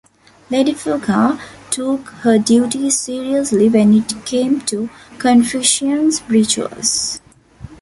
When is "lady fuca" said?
0.49-1.39